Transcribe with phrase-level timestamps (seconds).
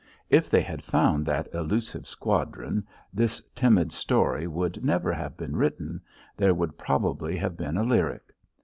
[0.31, 6.01] If they had found that elusive squadron this timid story would never have been written;
[6.35, 8.33] there would probably have been a lyric.